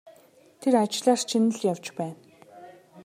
Тэр 0.61 0.73
ажлаар 0.83 1.21
чинь 1.29 1.49
л 1.55 1.59
явж 1.71 1.85
байна. 1.97 2.17